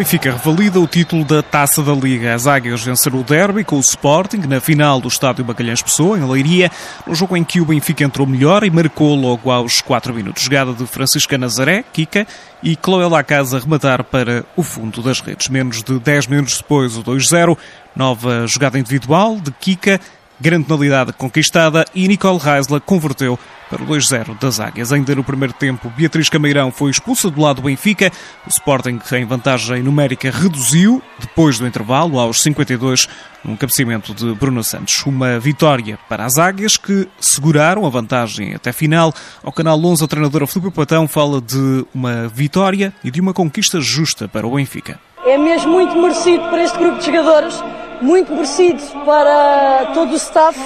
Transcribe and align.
Benfica 0.00 0.32
revalida 0.32 0.80
o 0.80 0.86
título 0.86 1.26
da 1.26 1.42
Taça 1.42 1.82
da 1.82 1.92
Liga. 1.92 2.34
As 2.34 2.46
Águias 2.46 2.82
venceram 2.82 3.20
o 3.20 3.22
derby 3.22 3.62
com 3.62 3.76
o 3.76 3.80
Sporting 3.80 4.38
na 4.48 4.58
final 4.58 4.98
do 4.98 5.08
estádio 5.08 5.44
Magalhães 5.44 5.82
Pessoa, 5.82 6.18
em 6.18 6.24
Leiria, 6.26 6.70
no 7.06 7.14
jogo 7.14 7.36
em 7.36 7.44
que 7.44 7.60
o 7.60 7.66
Benfica 7.66 8.02
entrou 8.02 8.26
melhor 8.26 8.64
e 8.64 8.70
marcou 8.70 9.14
logo 9.14 9.50
aos 9.50 9.82
4 9.82 10.14
minutos. 10.14 10.42
Jogada 10.42 10.72
de 10.72 10.86
Francisca 10.86 11.36
Nazaré, 11.36 11.84
Kika 11.92 12.26
e 12.62 12.78
Chloé 12.82 13.06
Lacasa 13.06 13.58
rematar 13.58 14.02
para 14.02 14.42
o 14.56 14.62
fundo 14.62 15.02
das 15.02 15.20
redes. 15.20 15.50
Menos 15.50 15.82
de 15.82 15.98
10 16.00 16.28
minutos 16.28 16.56
depois, 16.56 16.96
o 16.96 17.04
2-0. 17.04 17.58
Nova 17.94 18.46
jogada 18.46 18.78
individual 18.78 19.36
de 19.38 19.52
Kika 19.52 20.00
grande 20.40 20.64
penalidade 20.64 21.12
conquistada 21.12 21.84
e 21.94 22.08
Nicole 22.08 22.38
Reisler 22.38 22.80
converteu 22.80 23.38
para 23.70 23.82
o 23.82 23.86
2-0 23.86 24.36
das 24.38 24.58
Águias. 24.58 24.92
Ainda 24.92 25.14
no 25.14 25.22
primeiro 25.22 25.54
tempo, 25.54 25.90
Beatriz 25.96 26.28
Cameirão 26.28 26.72
foi 26.72 26.90
expulsa 26.90 27.30
do 27.30 27.40
lado 27.40 27.56
do 27.56 27.62
Benfica. 27.62 28.10
O 28.44 28.50
Sporting, 28.50 28.98
em 29.12 29.24
vantagem 29.24 29.82
numérica, 29.82 30.30
reduziu 30.30 31.00
depois 31.18 31.58
do 31.58 31.66
intervalo, 31.66 32.18
aos 32.18 32.42
52, 32.42 33.08
num 33.44 33.56
cabeceamento 33.56 34.12
de 34.12 34.34
Bruno 34.34 34.64
Santos. 34.64 35.06
Uma 35.06 35.38
vitória 35.38 35.98
para 36.08 36.24
as 36.24 36.36
Águias 36.36 36.76
que 36.76 37.08
seguraram 37.20 37.86
a 37.86 37.88
vantagem 37.88 38.54
até 38.54 38.72
final. 38.72 39.14
Ao 39.42 39.52
canal 39.52 39.82
11, 39.82 40.04
a 40.04 40.08
treinadora 40.08 40.46
Filipe 40.46 40.72
Patão 40.72 41.06
fala 41.06 41.40
de 41.40 41.86
uma 41.94 42.26
vitória 42.28 42.92
e 43.04 43.10
de 43.10 43.20
uma 43.20 43.32
conquista 43.32 43.80
justa 43.80 44.26
para 44.26 44.46
o 44.46 44.56
Benfica. 44.56 44.98
É 45.24 45.38
mesmo 45.38 45.70
muito 45.70 45.96
merecido 45.96 46.42
para 46.48 46.64
este 46.64 46.76
grupo 46.76 46.98
de 46.98 47.06
jogadores 47.06 47.62
muito 48.00 48.32
merecido 48.32 48.82
para 49.04 49.90
todo 49.92 50.12
o 50.12 50.16
staff, 50.16 50.58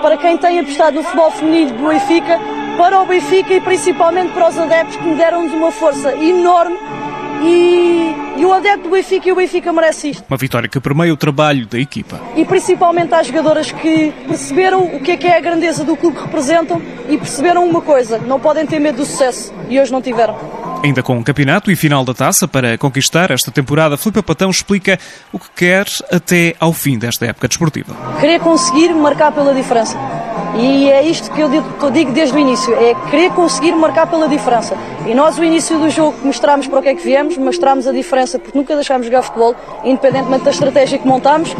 para 0.00 0.16
quem 0.16 0.36
tem 0.36 0.60
apostado 0.60 0.96
no 0.96 1.02
futebol 1.02 1.30
feminino 1.30 1.72
do 1.72 1.88
Benfica, 1.88 2.38
para 2.76 3.00
o 3.00 3.06
Benfica 3.06 3.54
e 3.54 3.60
principalmente 3.60 4.32
para 4.32 4.48
os 4.48 4.58
adeptos 4.58 4.96
que 4.96 5.04
me 5.04 5.14
deram-nos 5.14 5.52
uma 5.52 5.70
força 5.70 6.14
enorme 6.14 6.78
e, 7.42 8.14
e, 8.38 8.44
o 8.44 8.52
adepto 8.52 8.84
do 8.84 8.90
Benfica 8.90 9.28
e 9.28 9.32
o 9.32 9.36
Benfica 9.36 9.72
merece 9.72 10.10
isto. 10.10 10.24
Uma 10.28 10.36
vitória 10.36 10.68
que 10.68 10.80
permeia 10.80 11.12
o 11.12 11.16
trabalho 11.16 11.66
da 11.66 11.78
equipa. 11.78 12.20
E 12.34 12.44
principalmente 12.44 13.14
às 13.14 13.26
jogadoras 13.26 13.70
que 13.70 14.12
perceberam 14.26 14.84
o 14.84 15.00
que 15.00 15.12
é 15.12 15.16
que 15.16 15.26
é 15.26 15.36
a 15.36 15.40
grandeza 15.40 15.84
do 15.84 15.96
clube 15.96 16.16
que 16.16 16.24
representam 16.24 16.80
e 17.08 17.16
perceberam 17.18 17.64
uma 17.68 17.80
coisa, 17.80 18.18
não 18.18 18.40
podem 18.40 18.66
ter 18.66 18.78
medo 18.78 18.96
do 18.96 19.04
sucesso 19.04 19.52
e 19.68 19.78
hoje 19.78 19.92
não 19.92 20.00
tiveram. 20.00 20.55
Ainda 20.82 21.02
com 21.02 21.18
o 21.18 21.24
campeonato 21.24 21.70
e 21.70 21.76
final 21.76 22.04
da 22.04 22.14
taça 22.14 22.46
para 22.46 22.78
conquistar 22.78 23.30
esta 23.30 23.50
temporada, 23.50 23.96
Filipe 23.96 24.22
Patão 24.22 24.50
explica 24.50 24.98
o 25.32 25.38
que 25.38 25.50
quer 25.56 25.86
até 26.12 26.54
ao 26.60 26.72
fim 26.72 26.98
desta 26.98 27.26
época 27.26 27.48
desportiva. 27.48 27.94
Querer 28.20 28.38
conseguir 28.40 28.94
marcar 28.94 29.32
pela 29.32 29.52
diferença. 29.54 29.98
E 30.56 30.88
é 30.88 31.02
isto 31.02 31.30
que 31.32 31.40
eu 31.40 31.50
digo 31.90 32.12
desde 32.12 32.34
o 32.34 32.38
início, 32.38 32.72
é 32.74 32.94
querer 33.10 33.30
conseguir 33.30 33.72
marcar 33.72 34.06
pela 34.06 34.28
diferença. 34.28 34.76
E 35.06 35.14
nós, 35.14 35.36
o 35.38 35.44
início 35.44 35.78
do 35.78 35.90
jogo, 35.90 36.16
mostramos 36.24 36.66
para 36.66 36.78
o 36.78 36.82
que 36.82 36.88
é 36.88 36.94
que 36.94 37.02
viemos, 37.02 37.36
mostramos 37.36 37.86
a 37.86 37.92
diferença, 37.92 38.38
porque 38.38 38.56
nunca 38.56 38.74
deixámos 38.74 39.06
jogar 39.06 39.22
futebol, 39.22 39.54
independentemente 39.84 40.44
da 40.44 40.50
estratégia 40.50 40.98
que 40.98 41.06
montámos. 41.06 41.54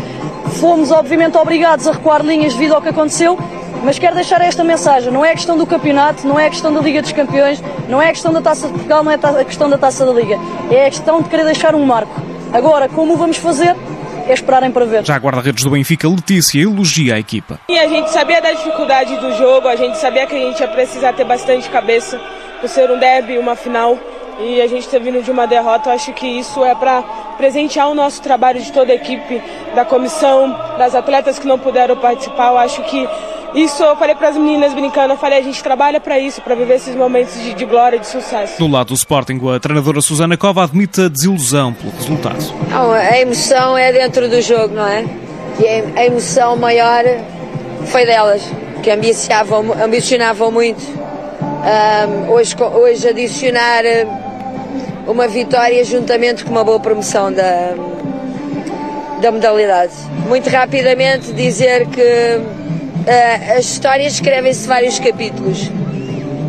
Fomos, 0.61 0.91
obviamente, 0.91 1.37
obrigados 1.37 1.87
a 1.87 1.93
recuar 1.93 2.25
linhas 2.25 2.55
devido 2.55 2.75
ao 2.75 2.81
que 2.81 2.89
aconteceu, 2.89 3.37
mas 3.85 3.99
quero 3.99 4.15
deixar 4.15 4.41
esta 4.41 4.65
mensagem: 4.65 5.13
não 5.13 5.25
é 5.25 5.33
questão 5.33 5.57
do 5.57 5.67
campeonato, 5.67 6.27
não 6.27 6.39
é 6.39 6.49
questão 6.51 6.73
da 6.73 6.81
Liga 6.81 7.03
dos 7.03 7.13
Campeões, 7.13 7.63
não 7.89 8.01
é 8.01 8.09
questão 8.09 8.33
da 8.33 8.41
Taça 8.41 8.67
de 8.67 8.73
Portugal, 8.73 9.03
não 9.03 9.13
é 9.13 9.15
a 9.15 9.45
questão 9.45 9.69
da 9.69 9.79
Taça 9.79 10.05
da 10.05 10.13
Liga. 10.13 10.39
É 10.71 10.87
a 10.87 10.91
questão 10.91 11.23
de 11.23 11.29
querer 11.29 11.45
deixar 11.45 11.75
um 11.75 11.85
marco. 11.85 12.21
Agora, 12.53 12.89
como 12.89 13.17
vamos 13.17 13.37
fazer? 13.37 13.77
É 14.29 14.33
esperarem 14.33 14.73
para 14.73 14.85
ver. 14.85 15.05
Já 15.05 15.15
a 15.15 15.19
guarda-redes 15.19 15.63
do 15.63 15.71
Benfica, 15.71 16.09
Letícia, 16.09 16.61
elogia 16.61 17.15
a 17.15 17.19
equipa. 17.19 17.61
E 17.69 17.79
a 17.79 17.87
gente 17.87 18.11
sabia 18.11 18.41
da 18.41 18.51
dificuldade 18.51 19.17
do 19.19 19.37
jogo, 19.37 19.69
a 19.69 19.77
gente 19.77 19.97
sabia 19.99 20.27
que 20.27 20.35
a 20.35 20.39
gente 20.39 20.59
ia 20.59 20.69
precisar 20.69 21.13
ter 21.13 21.25
bastante 21.25 21.69
cabeça 21.71 22.21
por 22.61 22.69
ser 22.69 22.91
um 22.91 22.99
derby, 22.99 23.39
uma 23.39 23.55
final. 23.55 23.97
E 24.41 24.61
a 24.61 24.67
gente 24.67 24.89
ter 24.89 25.01
vindo 25.01 25.23
de 25.23 25.31
uma 25.31 25.47
derrota, 25.47 25.89
eu 25.89 25.95
acho 25.95 26.13
que 26.13 26.27
isso 26.27 26.63
é 26.65 26.75
para 26.75 27.03
presentear 27.39 27.89
o 27.89 27.95
nosso 27.95 28.21
trabalho 28.21 28.61
de 28.61 28.71
toda 28.73 28.93
a 28.93 28.95
equipe, 28.95 29.41
da 29.75 29.85
comissão, 29.85 30.51
das 30.77 30.95
atletas 30.95 31.39
que 31.39 31.47
não 31.47 31.59
puderam 31.59 31.97
participar. 31.97 32.49
Eu 32.49 32.59
acho 32.59 32.83
que 32.83 33.09
isso 33.55 33.83
eu 33.83 33.97
falei 33.97 34.15
para 34.15 34.29
as 34.29 34.37
meninas 34.37 34.75
brincando, 34.75 35.15
eu 35.15 35.19
falei, 35.19 35.39
a 35.39 35.43
gente 35.43 35.63
trabalha 35.63 36.01
para 36.01 36.19
isso, 36.19 36.43
para 36.43 36.55
viver 36.55 36.75
esses 36.75 36.95
momentos 36.95 37.35
de, 37.35 37.55
de, 37.55 37.65
glória, 37.65 37.99
de 37.99 38.07
sucesso. 38.07 38.59
Do 38.59 38.67
lado 38.67 38.89
do 38.89 38.95
Sporting, 38.95 39.41
a 39.55 39.61
treinadora 39.61 40.01
Susana 40.01 40.37
Cova 40.37 40.65
admite 40.65 41.01
a 41.03 41.09
desilusão 41.09 41.73
pelo 41.73 41.93
resultado. 41.93 42.45
Não, 42.71 42.93
a 42.93 43.19
emoção 43.19 43.77
é 43.79 43.93
dentro 43.93 44.29
do 44.29 44.41
jogo, 44.41 44.75
não 44.75 44.87
é? 44.87 45.05
E 45.59 45.67
a 45.99 46.07
emoção 46.07 46.57
maior 46.57 47.03
foi 47.87 48.05
delas, 48.05 48.43
que 48.83 48.91
ambicionavam, 48.91 49.73
ambicionavam 49.83 50.51
muito. 50.51 50.83
Um, 51.67 52.31
hoje, 52.31 52.55
hoje 52.75 53.09
adicionar 53.09 53.83
uma 55.07 55.27
vitória 55.27 55.83
juntamente 55.85 56.45
com 56.45 56.51
uma 56.51 56.63
boa 56.63 56.79
promoção 56.79 57.33
da, 57.33 57.75
da 59.21 59.33
modalidade. 59.33 59.95
Muito 60.29 60.49
rapidamente 60.51 61.33
dizer 61.33 61.87
que 61.87 62.41
uh, 63.07 63.59
as 63.59 63.67
histórias 63.67 64.15
escrevem-se 64.15 64.67
vários 64.67 64.99
capítulos. 64.99 65.71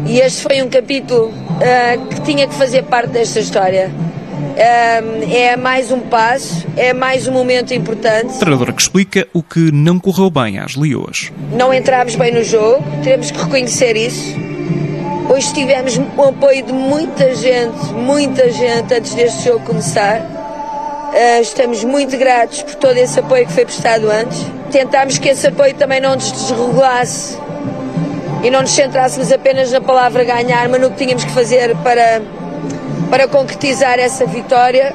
E 0.06 0.20
este 0.20 0.42
foi 0.42 0.62
um 0.62 0.70
capítulo 0.70 1.28
uh, 1.28 2.08
que 2.08 2.22
tinha 2.22 2.48
que 2.48 2.56
fazer 2.56 2.84
parte 2.84 3.10
desta 3.10 3.40
história. 3.40 3.92
Uh, 3.92 5.34
é 5.34 5.56
mais 5.56 5.92
um 5.92 6.00
passo, 6.00 6.66
é 6.76 6.94
mais 6.94 7.28
um 7.28 7.32
momento 7.32 7.74
importante. 7.74 8.40
Treinadora 8.40 8.74
que 8.74 8.82
explica 8.82 9.28
o 9.34 9.44
que 9.44 9.72
não 9.72 10.00
correu 10.00 10.30
bem 10.30 10.58
às 10.58 10.76
Leoas. 10.76 11.32
Não 11.52 11.74
entramos 11.74 12.16
bem 12.16 12.34
no 12.34 12.44
jogo, 12.44 12.84
temos 13.04 13.30
que 13.30 13.38
reconhecer 13.38 13.96
isso. 13.96 14.36
Hoje 15.30 15.54
tivemos 15.54 16.00
o 16.18 16.24
apoio 16.24 16.66
de 16.66 16.74
muita 16.74 17.36
gente, 17.36 17.94
muita 17.94 18.50
gente 18.50 18.94
antes 18.94 19.14
deste 19.14 19.46
jogo 19.46 19.66
começar. 19.66 20.37
Uh, 21.18 21.42
estamos 21.42 21.84
muito 21.84 22.16
gratos 22.16 22.62
por 22.62 22.76
todo 22.76 22.96
esse 22.96 23.20
apoio 23.20 23.48
que 23.48 23.52
foi 23.52 23.66
prestado 23.66 24.08
antes 24.12 24.46
tentámos 24.72 25.18
que 25.18 25.30
esse 25.30 25.48
apoio 25.48 25.74
também 25.76 26.00
não 26.00 26.16
nos 26.16 26.32
desregulasse 26.32 27.38
e 28.44 28.52
não 28.52 28.62
nos 28.62 28.72
centrássemos 28.72 29.32
apenas 29.32 29.72
na 29.72 29.82
palavra 29.82 30.24
ganhar, 30.24 30.70
mas 30.70 30.80
no 30.80 30.92
que 30.92 30.98
tínhamos 30.98 31.24
que 31.24 31.32
fazer 31.32 31.76
para, 31.78 32.22
para 33.10 33.28
concretizar 33.28 34.00
essa 34.00 34.26
vitória. 34.26 34.94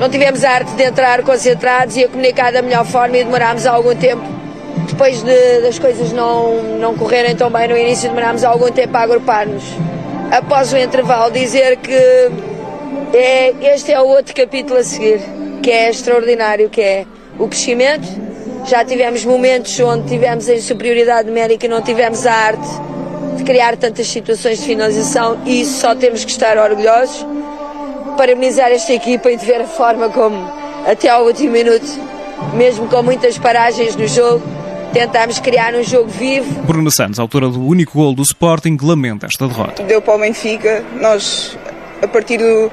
Não 0.00 0.08
tivemos 0.08 0.42
a 0.42 0.50
arte 0.50 0.72
de 0.72 0.82
entrar 0.82 1.22
concentrados 1.22 1.96
e 1.96 2.04
a 2.04 2.08
comunicar 2.08 2.52
da 2.52 2.62
melhor 2.62 2.84
forma 2.84 3.16
e 3.16 3.24
demorámos 3.24 3.66
algum 3.66 3.94
tempo. 3.94 4.22
Depois 4.88 5.22
de, 5.22 5.60
das 5.60 5.78
coisas 5.78 6.12
não, 6.12 6.62
não 6.80 6.96
correrem 6.96 7.36
tão 7.36 7.50
bem 7.50 7.68
no 7.68 7.76
início, 7.76 8.08
demorámos 8.08 8.42
algum 8.42 8.70
tempo 8.70 8.96
a 8.96 9.00
agrupar-nos. 9.00 9.62
Após 10.30 10.72
o 10.72 10.76
intervalo, 10.76 11.30
dizer 11.30 11.76
que 11.76 12.30
é, 13.12 13.74
este 13.74 13.92
é 13.92 14.00
o 14.00 14.06
outro 14.06 14.34
capítulo 14.34 14.78
a 14.78 14.84
seguir, 14.84 15.20
que 15.62 15.70
é 15.70 15.90
extraordinário, 15.90 16.68
que 16.68 16.80
é 16.80 17.06
o 17.38 17.48
crescimento 17.48 18.06
já 18.66 18.84
tivemos 18.84 19.24
momentos 19.24 19.78
onde 19.80 20.08
tivemos 20.08 20.48
em 20.48 20.60
superioridade 20.60 21.28
numérica 21.28 21.66
e 21.66 21.68
não 21.68 21.82
tivemos 21.82 22.26
a 22.26 22.32
arte 22.32 22.68
de 23.36 23.44
criar 23.44 23.76
tantas 23.76 24.06
situações 24.06 24.60
de 24.60 24.66
finalização 24.66 25.40
e 25.44 25.62
isso 25.62 25.80
só 25.80 25.94
temos 25.94 26.24
que 26.24 26.30
estar 26.30 26.56
orgulhosos. 26.56 27.26
Parabenizar 28.16 28.70
esta 28.70 28.92
equipa 28.92 29.30
e 29.30 29.36
de 29.36 29.44
ver 29.44 29.62
a 29.62 29.66
forma 29.66 30.08
como, 30.10 30.36
até 30.86 31.08
ao 31.08 31.24
último 31.24 31.52
minuto, 31.52 31.86
mesmo 32.54 32.86
com 32.86 33.02
muitas 33.02 33.38
paragens 33.38 33.96
no 33.96 34.06
jogo, 34.06 34.42
tentámos 34.92 35.38
criar 35.40 35.74
um 35.74 35.82
jogo 35.82 36.08
vivo. 36.08 36.62
Bruno 36.62 36.90
Santos, 36.90 37.18
autora 37.18 37.48
do 37.48 37.64
único 37.64 37.94
gol 37.94 38.14
do 38.14 38.22
Sporting, 38.22 38.76
lamenta 38.82 39.26
esta 39.26 39.48
derrota. 39.48 39.82
Deu 39.82 40.02
para 40.02 40.14
o 40.14 40.18
Benfica, 40.18 40.84
nós, 41.00 41.56
a 42.02 42.06
partir 42.06 42.36
do, 42.36 42.70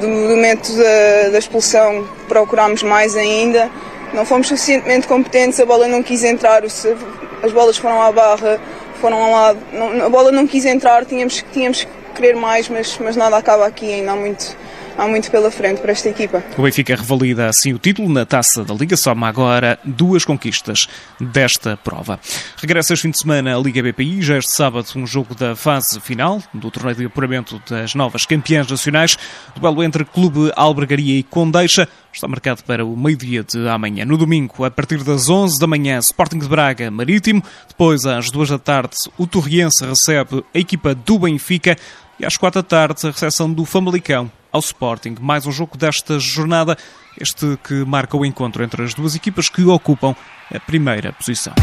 do 0.00 0.08
momento 0.08 0.72
da, 0.76 1.30
da 1.30 1.38
expulsão, 1.38 2.06
procurámos 2.28 2.82
mais 2.82 3.16
ainda. 3.16 3.70
Não 4.12 4.24
fomos 4.26 4.48
suficientemente 4.48 5.06
competentes, 5.06 5.58
a 5.58 5.64
bola 5.64 5.88
não 5.88 6.02
quis 6.02 6.22
entrar, 6.22 6.62
as 6.64 7.52
bolas 7.52 7.78
foram 7.78 8.02
à 8.02 8.12
barra, 8.12 8.60
foram 9.00 9.22
ao 9.22 9.30
lado, 9.32 9.58
a 10.04 10.08
bola 10.08 10.30
não 10.30 10.46
quis 10.46 10.64
entrar, 10.64 11.04
tínhamos, 11.06 11.42
tínhamos 11.52 11.84
que 11.84 11.90
querer 12.14 12.36
mais, 12.36 12.68
mas, 12.68 12.98
mas 12.98 13.16
nada 13.16 13.36
acaba 13.36 13.66
aqui, 13.66 13.90
ainda 13.90 14.12
há 14.12 14.16
muito, 14.16 14.56
há 14.96 15.06
muito 15.06 15.30
pela 15.30 15.50
frente 15.50 15.80
para 15.80 15.92
esta 15.92 16.08
equipa. 16.08 16.42
O 16.56 16.62
Benfica 16.62 16.94
revalida 16.94 17.48
assim 17.48 17.72
o 17.72 17.78
título 17.78 18.08
na 18.08 18.24
taça 18.24 18.64
da 18.64 18.74
Liga, 18.74 18.96
soma 18.96 19.28
agora 19.28 19.78
duas 19.84 20.24
conquistas 20.24 20.88
desta 21.20 21.76
prova. 21.76 22.18
Regressa 22.56 22.92
este 22.94 23.02
fim 23.02 23.10
de 23.10 23.18
semana 23.18 23.56
a 23.56 23.58
Liga 23.58 23.82
BPI, 23.82 24.22
já 24.22 24.38
este 24.38 24.52
sábado 24.52 24.88
um 24.96 25.06
jogo 25.06 25.34
da 25.34 25.56
fase 25.56 26.00
final 26.00 26.42
do 26.52 26.70
torneio 26.70 26.96
de 26.96 27.04
apuramento 27.06 27.60
das 27.68 27.94
novas 27.94 28.26
campeãs 28.26 28.70
nacionais, 28.70 29.18
duelo 29.56 29.82
entre 29.82 30.04
Clube 30.04 30.52
Albergaria 30.56 31.18
e 31.18 31.22
Condeixa, 31.22 31.88
está 32.12 32.28
marcado 32.28 32.62
para 32.64 32.84
o 32.84 32.96
meio-dia 32.96 33.42
de 33.42 33.68
amanhã. 33.68 34.04
No 34.04 34.18
domingo, 34.18 34.64
a 34.64 34.70
partir 34.70 35.02
das 35.02 35.28
11 35.28 35.58
da 35.58 35.66
manhã, 35.66 35.98
Sporting 35.98 36.38
de 36.38 36.48
Braga 36.48 36.90
Marítimo, 36.90 37.42
depois 37.68 38.04
às 38.04 38.30
2 38.30 38.50
da 38.50 38.58
tarde, 38.58 38.96
o 39.16 39.26
Torriense 39.26 39.84
recebe 39.84 40.44
a 40.54 40.58
equipa 40.58 40.94
do 40.94 41.18
Benfica 41.18 41.76
e 42.18 42.26
às 42.26 42.36
4 42.36 42.62
da 42.62 42.68
tarde, 42.68 43.06
a 43.06 43.10
recepção 43.10 43.52
do 43.52 43.64
Famalicão 43.64 44.30
ao 44.52 44.60
Sporting. 44.60 45.16
Mais 45.20 45.46
um 45.46 45.50
jogo 45.50 45.78
desta 45.78 46.18
jornada, 46.20 46.76
este 47.18 47.58
que 47.64 47.84
marca 47.84 48.16
o 48.16 48.24
encontro 48.26 48.62
entre 48.62 48.84
as 48.84 48.94
duas 48.94 49.16
equipas 49.16 49.48
que 49.48 49.64
ocupam 49.64 50.14
a 50.54 50.60
primeira 50.60 51.12
posição. 51.12 51.54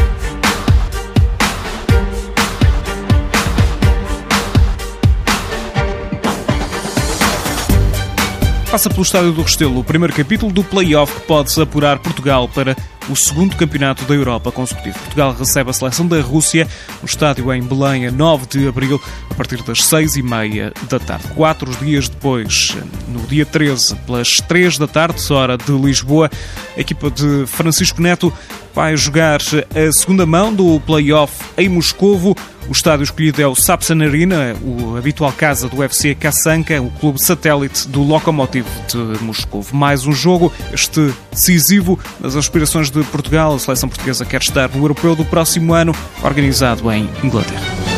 Passa 8.70 8.88
pelo 8.88 9.02
Estádio 9.02 9.32
do 9.32 9.42
Restelo 9.42 9.80
o 9.80 9.84
primeiro 9.84 10.14
capítulo 10.14 10.52
do 10.52 10.62
play-off 10.62 11.12
que 11.12 11.26
pode 11.26 11.60
apurar 11.60 11.98
Portugal 11.98 12.48
para 12.48 12.76
o 13.10 13.16
segundo 13.16 13.56
campeonato 13.56 14.04
da 14.04 14.14
Europa 14.14 14.52
consecutivo. 14.52 14.98
Portugal 14.98 15.34
recebe 15.36 15.70
a 15.70 15.72
seleção 15.72 16.06
da 16.06 16.20
Rússia 16.20 16.68
no 17.02 17.06
estádio 17.06 17.52
em 17.52 17.62
Belém 17.62 18.06
a 18.06 18.10
9 18.10 18.46
de 18.46 18.68
abril, 18.68 19.00
a 19.28 19.34
partir 19.34 19.62
das 19.62 19.84
6 19.84 20.16
e 20.16 20.22
meia 20.22 20.72
da 20.88 20.98
tarde. 20.98 21.26
Quatro 21.34 21.70
dias 21.76 22.08
depois, 22.08 22.76
no 23.08 23.20
dia 23.26 23.44
13, 23.44 23.96
pelas 24.06 24.40
3 24.40 24.78
da 24.78 24.86
tarde, 24.86 25.20
hora 25.32 25.58
de 25.58 25.72
Lisboa, 25.72 26.30
a 26.76 26.80
equipa 26.80 27.10
de 27.10 27.44
Francisco 27.46 28.00
Neto 28.00 28.32
vai 28.74 28.96
jogar 28.96 29.40
a 29.40 29.92
segunda 29.92 30.24
mão 30.24 30.54
do 30.54 30.80
play-off 30.80 31.44
em 31.56 31.68
Moscovo. 31.68 32.36
O 32.68 32.72
estádio 32.72 33.02
escolhido 33.02 33.42
é 33.42 33.46
o 33.48 33.54
Sapsan 33.56 34.00
Arena, 34.00 34.54
o 34.62 34.96
habitual 34.96 35.32
casa 35.32 35.68
do 35.68 35.78
UFC 35.78 36.14
Kassanka, 36.14 36.80
o 36.80 36.88
clube 36.88 37.20
satélite 37.20 37.88
do 37.88 38.00
Lokomotiv 38.02 38.64
de 38.86 39.24
Moscou. 39.24 39.66
Mais 39.72 40.06
um 40.06 40.12
jogo, 40.12 40.52
este 40.72 41.12
decisivo 41.32 41.98
nas 42.20 42.36
aspirações 42.36 42.88
Portugal. 43.04 43.54
A 43.54 43.58
seleção 43.58 43.88
portuguesa 43.88 44.24
quer 44.24 44.40
estar 44.40 44.68
no 44.68 44.84
europeu 44.84 45.14
do 45.14 45.24
próximo 45.24 45.74
ano, 45.74 45.94
organizado 46.22 46.90
em 46.92 47.08
Inglaterra. 47.22 47.89